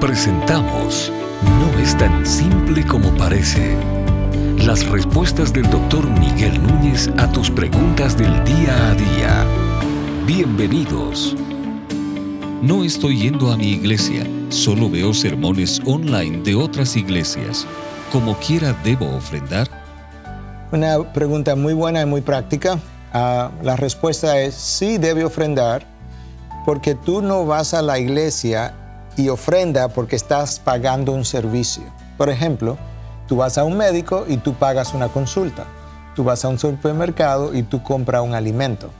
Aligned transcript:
Presentamos 0.00 1.10
No 1.42 1.78
es 1.80 1.96
tan 1.96 2.26
simple 2.26 2.86
como 2.86 3.08
parece. 3.16 3.74
Las 4.58 4.86
respuestas 4.86 5.54
del 5.54 5.68
doctor 5.70 6.06
Miguel 6.20 6.62
Núñez 6.62 7.08
a 7.16 7.32
tus 7.32 7.50
preguntas 7.50 8.16
del 8.16 8.44
día 8.44 8.90
a 8.90 8.94
día. 8.94 9.46
Bienvenidos. 10.26 11.34
No 12.60 12.84
estoy 12.84 13.22
yendo 13.22 13.50
a 13.50 13.56
mi 13.56 13.70
iglesia, 13.70 14.26
solo 14.50 14.90
veo 14.90 15.14
sermones 15.14 15.80
online 15.86 16.42
de 16.42 16.54
otras 16.54 16.94
iglesias. 16.94 17.66
¿Como 18.12 18.36
quiera 18.36 18.74
debo 18.84 19.06
ofrendar? 19.16 19.66
Una 20.72 21.10
pregunta 21.14 21.56
muy 21.56 21.72
buena 21.72 22.02
y 22.02 22.06
muy 22.06 22.20
práctica. 22.20 22.78
Ah, 23.14 23.50
la 23.62 23.76
respuesta 23.76 24.38
es 24.40 24.54
sí 24.54 24.98
debe 24.98 25.24
ofrendar 25.24 25.86
porque 26.66 26.94
tú 26.94 27.22
no 27.22 27.46
vas 27.46 27.72
a 27.72 27.80
la 27.80 27.98
iglesia 27.98 28.74
y 29.16 29.28
ofrenda 29.28 29.88
porque 29.88 30.16
estás 30.16 30.60
pagando 30.60 31.12
un 31.12 31.24
servicio. 31.24 31.84
Por 32.16 32.30
ejemplo, 32.30 32.76
tú 33.26 33.36
vas 33.36 33.58
a 33.58 33.64
un 33.64 33.76
médico 33.76 34.24
y 34.28 34.36
tú 34.36 34.54
pagas 34.54 34.94
una 34.94 35.08
consulta. 35.08 35.64
Tú 36.14 36.24
vas 36.24 36.44
a 36.44 36.48
un 36.48 36.58
supermercado 36.58 37.54
y 37.54 37.62
tú 37.62 37.82
compras 37.82 38.22
un 38.22 38.34
alimento. 38.34 38.90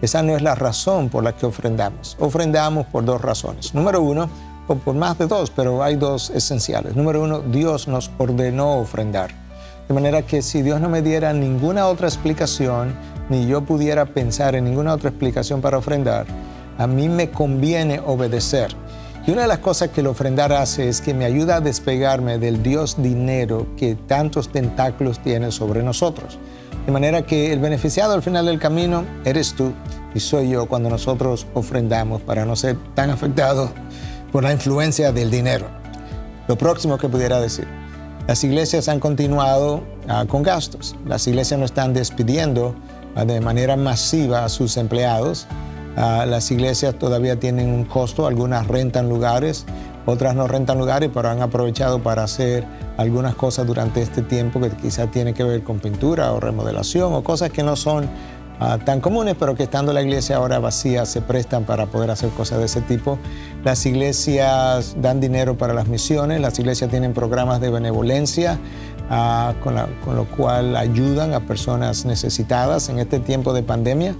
Esa 0.00 0.22
no 0.22 0.34
es 0.34 0.42
la 0.42 0.54
razón 0.54 1.08
por 1.08 1.22
la 1.22 1.32
que 1.36 1.46
ofrendamos. 1.46 2.16
Ofrendamos 2.18 2.86
por 2.86 3.04
dos 3.04 3.20
razones. 3.20 3.74
Número 3.74 4.02
uno, 4.02 4.28
o 4.66 4.74
por 4.74 4.94
más 4.94 5.18
de 5.18 5.26
dos, 5.26 5.50
pero 5.50 5.82
hay 5.82 5.96
dos 5.96 6.30
esenciales. 6.30 6.96
Número 6.96 7.22
uno, 7.22 7.40
Dios 7.40 7.88
nos 7.88 8.10
ordenó 8.18 8.78
ofrendar. 8.78 9.30
De 9.88 9.94
manera 9.94 10.22
que 10.22 10.42
si 10.42 10.62
Dios 10.62 10.80
no 10.80 10.88
me 10.88 11.02
diera 11.02 11.32
ninguna 11.32 11.86
otra 11.86 12.08
explicación, 12.08 12.94
ni 13.28 13.46
yo 13.46 13.62
pudiera 13.62 14.06
pensar 14.06 14.54
en 14.54 14.64
ninguna 14.64 14.94
otra 14.94 15.10
explicación 15.10 15.60
para 15.60 15.78
ofrendar, 15.78 16.26
a 16.78 16.86
mí 16.86 17.08
me 17.08 17.30
conviene 17.30 18.00
obedecer. 18.04 18.74
Y 19.24 19.30
una 19.30 19.42
de 19.42 19.48
las 19.48 19.60
cosas 19.60 19.90
que 19.90 20.00
el 20.00 20.08
ofrendar 20.08 20.52
hace 20.52 20.88
es 20.88 21.00
que 21.00 21.14
me 21.14 21.24
ayuda 21.24 21.56
a 21.56 21.60
despegarme 21.60 22.38
del 22.38 22.60
Dios 22.60 23.00
dinero 23.00 23.68
que 23.76 23.94
tantos 23.94 24.50
tentáculos 24.50 25.20
tiene 25.20 25.52
sobre 25.52 25.84
nosotros. 25.84 26.38
De 26.86 26.90
manera 26.90 27.22
que 27.22 27.52
el 27.52 27.60
beneficiado 27.60 28.14
al 28.14 28.22
final 28.22 28.46
del 28.46 28.58
camino 28.58 29.04
eres 29.24 29.54
tú 29.54 29.72
y 30.12 30.18
soy 30.18 30.50
yo 30.50 30.66
cuando 30.66 30.90
nosotros 30.90 31.46
ofrendamos 31.54 32.20
para 32.22 32.44
no 32.44 32.56
ser 32.56 32.76
tan 32.94 33.10
afectados 33.10 33.70
por 34.32 34.42
la 34.42 34.52
influencia 34.52 35.12
del 35.12 35.30
dinero. 35.30 35.66
Lo 36.48 36.58
próximo 36.58 36.98
que 36.98 37.08
pudiera 37.08 37.40
decir, 37.40 37.68
las 38.26 38.42
iglesias 38.42 38.88
han 38.88 38.98
continuado 38.98 39.84
ah, 40.08 40.24
con 40.28 40.42
gastos. 40.42 40.96
Las 41.06 41.28
iglesias 41.28 41.60
no 41.60 41.66
están 41.66 41.94
despidiendo 41.94 42.74
ah, 43.14 43.24
de 43.24 43.40
manera 43.40 43.76
masiva 43.76 44.44
a 44.44 44.48
sus 44.48 44.76
empleados 44.76 45.46
Ah, 45.96 46.24
las 46.26 46.50
iglesias 46.50 46.94
todavía 46.94 47.38
tienen 47.38 47.68
un 47.68 47.84
costo, 47.84 48.26
algunas 48.26 48.66
rentan 48.66 49.08
lugares, 49.08 49.66
otras 50.06 50.34
no 50.34 50.48
rentan 50.48 50.78
lugares, 50.78 51.10
pero 51.12 51.28
han 51.28 51.42
aprovechado 51.42 52.02
para 52.02 52.24
hacer 52.24 52.64
algunas 52.96 53.34
cosas 53.34 53.66
durante 53.66 54.00
este 54.00 54.22
tiempo 54.22 54.60
que 54.60 54.70
quizás 54.70 55.10
tiene 55.10 55.34
que 55.34 55.44
ver 55.44 55.62
con 55.62 55.80
pintura 55.80 56.32
o 56.32 56.40
remodelación 56.40 57.12
o 57.12 57.22
cosas 57.22 57.50
que 57.50 57.62
no 57.62 57.76
son 57.76 58.08
ah, 58.58 58.78
tan 58.84 59.00
comunes, 59.00 59.36
pero 59.38 59.54
que 59.54 59.64
estando 59.64 59.92
la 59.92 60.00
iglesia 60.00 60.36
ahora 60.36 60.58
vacía 60.58 61.04
se 61.04 61.20
prestan 61.20 61.64
para 61.64 61.86
poder 61.86 62.10
hacer 62.10 62.30
cosas 62.30 62.58
de 62.58 62.64
ese 62.64 62.80
tipo. 62.80 63.18
Las 63.62 63.84
iglesias 63.84 64.96
dan 64.98 65.20
dinero 65.20 65.58
para 65.58 65.74
las 65.74 65.88
misiones, 65.88 66.40
las 66.40 66.58
iglesias 66.58 66.90
tienen 66.90 67.12
programas 67.12 67.60
de 67.60 67.70
benevolencia. 67.70 68.58
Con, 69.62 69.74
lo 70.16 70.24
cual 70.24 70.74
ayudan 70.74 71.34
a 71.34 71.40
personas 71.40 72.06
necesitadas 72.06 72.88
en 72.88 72.98
este 72.98 73.18
tiempo 73.18 73.52
de 73.52 73.62
pandemia. 73.62 74.14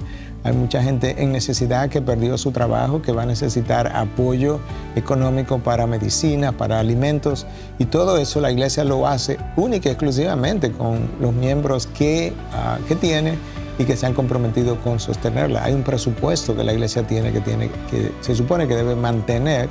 Hay 0.44 0.52
mucha 0.52 0.82
gente 0.82 1.22
en 1.22 1.32
necesidad 1.32 1.88
que 1.88 2.02
perdió 2.02 2.36
su 2.36 2.50
trabajo, 2.50 3.00
que 3.00 3.10
va 3.10 3.22
a 3.22 3.26
necesitar 3.26 3.86
apoyo 3.96 4.60
económico 4.94 5.60
para 5.60 5.86
medicina, 5.86 6.52
para 6.52 6.78
alimentos. 6.78 7.46
Y 7.78 7.86
todo 7.86 8.18
eso 8.18 8.42
la 8.42 8.50
iglesia 8.50 8.84
lo 8.84 9.06
hace 9.06 9.38
única 9.56 9.88
y 9.88 9.92
exclusivamente 9.92 10.72
con 10.72 11.08
los 11.22 11.32
miembros 11.32 11.86
que, 11.86 12.34
ah, 12.52 12.76
que 12.86 12.94
tiene 12.94 13.38
y 13.78 13.84
que 13.84 13.96
se 13.96 14.04
han 14.04 14.12
comprometido 14.12 14.78
con 14.80 15.00
sostenerla. 15.00 15.64
Hay 15.64 15.72
un 15.72 15.84
presupuesto 15.84 16.54
que 16.54 16.64
la 16.64 16.74
iglesia 16.74 17.06
tiene 17.06 17.32
que, 17.32 17.40
tiene 17.40 17.70
que 17.90 18.12
se 18.20 18.34
supone 18.34 18.68
que 18.68 18.76
debe 18.76 18.94
mantener 18.94 19.70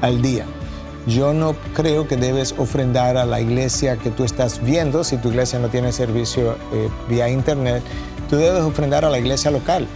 al 0.00 0.20
día. 0.20 0.44
Yo 1.06 1.32
no 1.32 1.54
creo 1.74 2.08
que 2.08 2.16
debes 2.16 2.54
ofrendar 2.58 3.16
a 3.16 3.24
la 3.24 3.40
iglesia 3.40 3.96
que 3.96 4.10
tú 4.10 4.24
estás 4.24 4.62
viendo 4.62 5.04
si 5.04 5.16
tu 5.18 5.28
iglesia 5.28 5.58
no 5.58 5.68
tiene 5.68 5.92
servicio 5.92 6.56
eh, 6.72 6.88
vía 7.08 7.28
internet. 7.28 7.82
Tú 8.28 8.36
debes 8.36 8.62
ofrendar 8.62 9.04
a 9.04 9.10
la 9.10 9.18
iglesia 9.18 9.50
local 9.50 9.86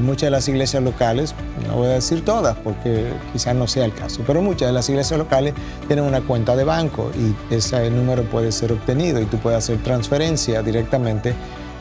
muchas 0.00 0.22
de 0.22 0.30
las 0.30 0.48
iglesias 0.48 0.82
locales, 0.82 1.34
no 1.66 1.76
voy 1.76 1.88
a 1.88 1.90
decir 1.90 2.24
todas 2.24 2.56
porque 2.56 3.12
quizás 3.32 3.54
no 3.54 3.66
sea 3.66 3.84
el 3.84 3.92
caso, 3.92 4.22
pero 4.26 4.40
muchas 4.40 4.68
de 4.68 4.72
las 4.72 4.88
iglesias 4.88 5.18
locales 5.18 5.54
tienen 5.86 6.04
una 6.04 6.22
cuenta 6.22 6.56
de 6.56 6.64
banco 6.64 7.10
y 7.14 7.54
ese 7.54 7.90
número 7.90 8.22
puede 8.24 8.52
ser 8.52 8.72
obtenido 8.72 9.20
y 9.20 9.26
tú 9.26 9.36
puedes 9.38 9.58
hacer 9.58 9.82
transferencia 9.82 10.62
directamente 10.62 11.34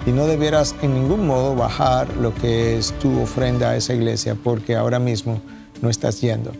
y 0.05 0.11
no 0.11 0.27
debieras 0.27 0.75
en 0.81 0.93
ningún 0.93 1.25
modo 1.25 1.55
bajar 1.55 2.07
lo 2.17 2.33
que 2.35 2.77
es 2.77 2.91
tu 2.99 3.21
ofrenda 3.21 3.71
a 3.71 3.75
esa 3.77 3.93
iglesia 3.93 4.35
porque 4.43 4.75
ahora 4.75 4.99
mismo 4.99 5.41
no 5.81 5.89
estás 5.89 6.19
yendo. 6.19 6.51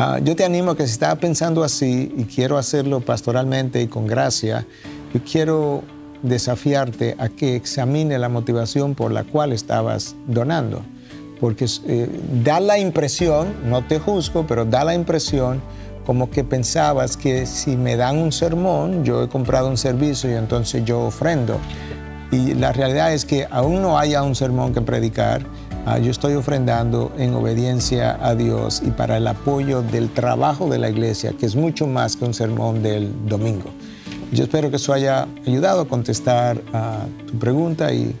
Ah, 0.00 0.20
yo 0.22 0.36
te 0.36 0.44
animo 0.44 0.70
a 0.70 0.76
que 0.76 0.86
si 0.86 0.92
estás 0.92 1.16
pensando 1.16 1.64
así 1.64 2.14
y 2.16 2.22
quiero 2.22 2.56
hacerlo 2.56 3.00
pastoralmente 3.00 3.82
y 3.82 3.88
con 3.88 4.06
gracia, 4.06 4.64
yo 5.12 5.20
quiero 5.28 5.82
desafiarte 6.22 7.16
a 7.18 7.28
que 7.28 7.56
examine 7.56 8.16
la 8.16 8.28
motivación 8.28 8.94
por 8.94 9.10
la 9.10 9.24
cual 9.24 9.52
estabas 9.52 10.14
donando. 10.28 10.82
Porque 11.40 11.66
eh, 11.88 12.08
da 12.44 12.60
la 12.60 12.78
impresión, 12.78 13.52
no 13.68 13.84
te 13.88 13.98
juzgo, 13.98 14.46
pero 14.46 14.64
da 14.64 14.84
la 14.84 14.94
impresión 14.94 15.60
como 16.06 16.30
que 16.30 16.44
pensabas 16.44 17.16
que 17.16 17.44
si 17.44 17.76
me 17.76 17.96
dan 17.96 18.18
un 18.18 18.30
sermón, 18.30 19.04
yo 19.04 19.24
he 19.24 19.28
comprado 19.28 19.68
un 19.68 19.76
servicio 19.76 20.30
y 20.30 20.34
entonces 20.34 20.84
yo 20.84 21.00
ofrendo. 21.00 21.58
Y 22.30 22.54
la 22.54 22.72
realidad 22.72 23.12
es 23.12 23.24
que 23.24 23.48
aún 23.50 23.82
no 23.82 23.98
haya 23.98 24.22
un 24.22 24.36
sermón 24.36 24.72
que 24.72 24.80
predicar, 24.80 25.44
ah, 25.88 25.98
yo 25.98 26.10
estoy 26.10 26.34
ofrendando 26.34 27.12
en 27.18 27.34
obediencia 27.34 28.18
a 28.20 28.34
Dios 28.34 28.82
y 28.84 28.90
para 28.90 29.16
el 29.16 29.26
apoyo 29.26 29.82
del 29.82 30.10
trabajo 30.10 30.68
de 30.68 30.78
la 30.78 30.90
iglesia, 30.90 31.32
que 31.38 31.46
es 31.46 31.56
mucho 31.56 31.86
más 31.86 32.16
que 32.16 32.24
un 32.24 32.34
sermón 32.34 32.82
del 32.82 33.12
domingo. 33.26 33.70
Yo 34.32 34.44
espero 34.44 34.70
que 34.70 34.76
eso 34.76 34.92
haya 34.92 35.26
ayudado 35.46 35.82
a 35.82 35.88
contestar 35.88 36.60
a 36.72 37.06
tu 37.26 37.38
pregunta 37.38 37.92
y 37.92 38.14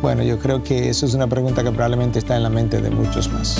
bueno, 0.00 0.22
yo 0.22 0.38
creo 0.38 0.62
que 0.62 0.88
eso 0.88 1.06
es 1.06 1.14
una 1.14 1.26
pregunta 1.26 1.62
que 1.62 1.70
probablemente 1.70 2.18
está 2.18 2.36
en 2.36 2.42
la 2.42 2.50
mente 2.50 2.80
de 2.80 2.90
muchos 2.90 3.30
más. 3.32 3.56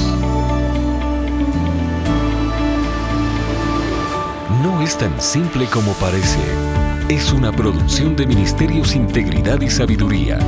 No 4.63 4.83
es 4.83 4.97
tan 4.97 5.21
simple 5.21 5.67
como 5.67 5.93
parece. 5.95 6.41
Es 7.09 7.33
una 7.33 7.53
producción 7.53 8.17
de 8.17 8.27
Ministerios 8.27 8.95
Integridad 8.95 9.61
y 9.61 9.69
Sabiduría. 9.69 10.39